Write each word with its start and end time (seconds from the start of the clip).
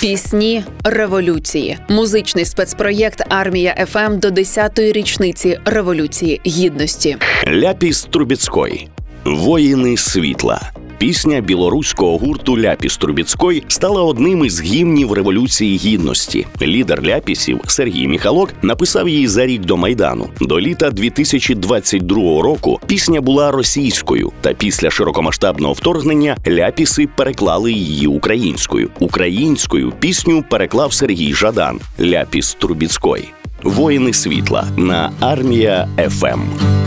Пісні 0.00 0.64
революції, 0.84 1.78
музичний 1.88 2.44
спецпроєкт 2.44 3.22
Армія 3.28 3.86
ФМ 3.90 4.18
до 4.18 4.28
10-ї 4.28 4.92
річниці 4.92 5.60
революції 5.64 6.40
гідності. 6.46 7.16
Ляпіс 7.48 8.04
Трубецькой 8.04 8.88
Воїни 9.24 9.96
світла. 9.96 10.72
Пісня 10.98 11.40
білоруського 11.40 12.18
гурту 12.18 12.58
Ляпіс 12.58 12.96
Трубецькой 12.96 13.62
стала 13.68 14.02
одним 14.02 14.44
із 14.44 14.62
гімнів 14.62 15.12
Революції 15.12 15.76
Гідності. 15.78 16.46
Лідер 16.62 17.06
ляпісів 17.06 17.60
Сергій 17.66 18.08
Міхалок 18.08 18.50
написав 18.62 19.08
її 19.08 19.28
за 19.28 19.46
рік 19.46 19.60
до 19.64 19.76
майдану. 19.76 20.28
До 20.40 20.60
літа 20.60 20.90
2022 20.90 22.16
року 22.42 22.80
пісня 22.86 23.20
була 23.20 23.50
російською, 23.50 24.32
та 24.40 24.52
після 24.52 24.90
широкомасштабного 24.90 25.72
вторгнення 25.72 26.36
ляпіси 26.48 27.08
переклали 27.16 27.72
її 27.72 28.06
українською. 28.06 28.90
Українською 28.98 29.92
пісню 30.00 30.44
переклав 30.50 30.92
Сергій 30.92 31.34
Жадан 31.34 31.80
Ляпіс 32.00 32.54
Трубецькой. 32.54 33.24
Воїни 33.62 34.12
світла 34.12 34.66
на 34.76 35.12
армія 35.20 35.88
ФМ. 36.08 36.77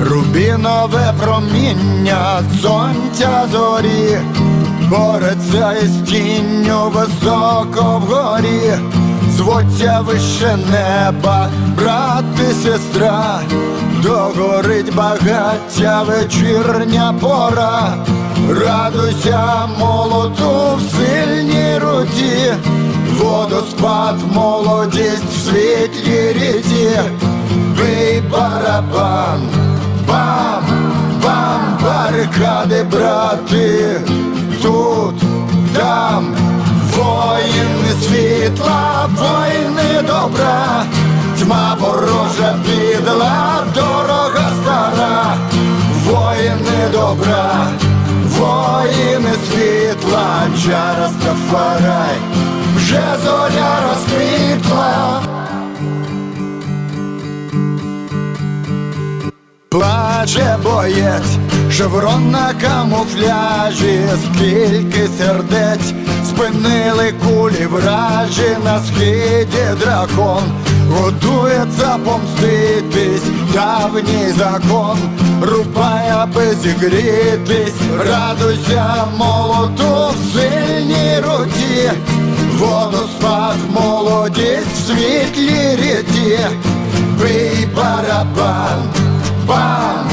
Рубінове 0.00 1.14
проміння 1.22 2.42
сонця 2.62 3.46
зорі, 3.52 4.18
бореться 4.90 5.72
із 5.82 6.10
тінню 6.10 6.92
високо 6.94 8.02
вгорі, 8.06 8.78
зводься 9.30 10.00
вище 10.06 10.58
неба, 10.70 11.48
брат 11.78 12.24
і 12.50 12.54
сестра, 12.54 13.40
догорить 14.02 14.94
багаття 14.94 16.02
вечірня 16.02 17.14
пора, 17.20 17.94
радуйся 18.48 19.68
молоту 19.78 20.76
в 20.76 20.80
сильній 20.96 21.78
руці, 21.78 22.54
водоспад, 23.20 24.16
молодість 24.34 25.32
в 25.32 25.48
світлій 25.48 26.32
ріці, 26.32 27.00
бий 27.78 28.20
барабан 28.20 29.67
барикади, 32.28 32.82
брати, 32.82 34.00
тут, 34.62 35.14
там, 35.76 36.34
воїни 36.96 37.92
світла, 38.02 39.08
воїни 39.16 40.02
добра, 40.02 40.84
тьма 41.38 41.76
ворожа 41.80 42.56
підла, 42.64 43.64
дорога 43.74 44.50
стара, 44.62 45.36
воїни 46.04 46.88
добра, 46.92 47.66
воїни 48.38 49.32
світла, 49.50 50.46
чара 50.64 51.08
Стафарай, 51.08 52.16
вже 52.76 53.02
зоря 53.24 53.76
розквітла. 53.88 54.17
Плаче 59.78 60.56
боєць, 60.64 61.38
шеврон 61.72 62.30
на 62.30 62.54
камуфляжі, 62.60 64.00
скільки 64.24 65.08
сердець. 65.18 65.92
Спинили 66.26 67.14
кулі 67.24 67.66
вражі 67.66 68.56
на 68.64 68.80
схиді 68.80 69.80
дракон, 69.80 70.42
готується 70.90 71.98
помститись, 72.04 73.30
давній 73.54 74.32
закон, 74.38 74.98
рубай, 75.42 76.10
аби 76.10 76.54
зігрітись, 76.62 77.80
радуйся 77.98 79.04
молоту 79.16 80.14
в 80.14 80.34
сильній 80.34 81.20
руці, 81.20 81.90
водоспад, 82.58 83.56
молодість 83.70 84.72
в 84.74 84.86
світлій 84.86 85.76
ріці, 85.76 86.38
бий 87.20 87.68
барабан 87.76 88.97
бам, 89.48 90.08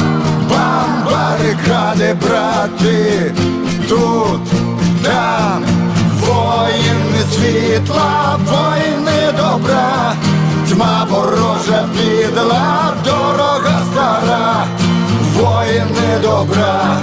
бам, 0.49 1.03
барикади, 1.05 2.13
брати, 2.13 3.33
тут, 3.89 4.41
там, 5.03 5.63
воїни 6.19 7.21
світла, 7.33 8.39
воїни 8.45 9.31
добра, 9.37 10.13
тьма 10.69 11.07
ворожа 11.09 11.85
підла, 11.93 12.93
дорога 13.05 13.81
стара, 13.91 14.65
воїни 15.35 16.19
добра, 16.21 16.97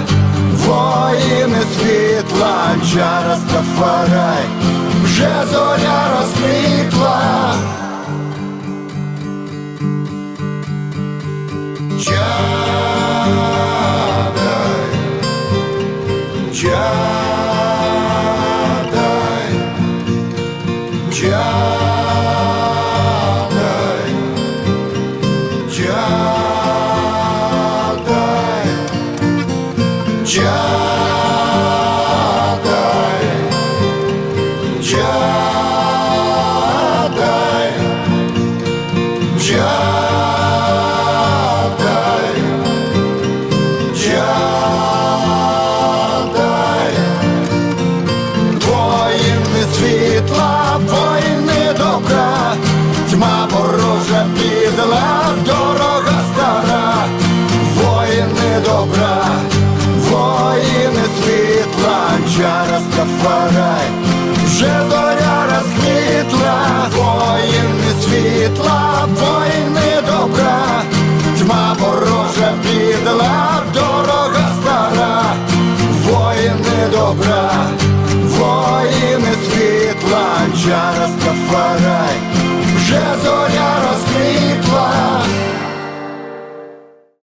воїни 0.65 1.61
світла, 1.77 2.55
чара 2.93 3.37
Стафарай, 3.37 4.45
вже 5.03 5.31
зоря 5.51 6.01
розквітла. 6.19 7.02
Чадай, 21.13 21.33
чадай, 25.69 26.23
чадай, 30.25 31.03
чадай, 34.81 35.23
чадай. 39.49 39.93
Чадай, 45.63 46.93
воїни 48.65 49.63
світла, 49.75 50.79
вже 64.63 64.89
зоря 64.89 65.45
розквітла, 65.49 66.89
воїни 66.95 67.91
світла, 68.01 69.07
воїни 69.07 70.01
добра, 70.07 70.83
тьма 71.39 71.75
ворожа 71.79 72.53
підла, 72.63 73.63
дорога 73.73 74.51
стара, 74.61 75.23
воїни 76.03 76.87
добра, 76.91 77.51
воїни 78.37 79.33
світла, 79.45 80.25
чара 80.63 81.07
Стафарай, 81.07 82.17